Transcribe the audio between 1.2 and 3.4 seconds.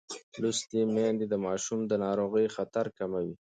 د ماشوم د ناروغۍ خطر کموي.